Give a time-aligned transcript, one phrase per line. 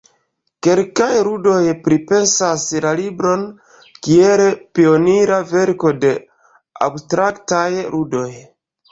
[0.65, 3.43] Kelkaj ludoj pripensas la libron
[4.07, 4.43] kiel
[4.79, 6.11] pionira verko de
[6.87, 8.27] abstraktaj ludoj.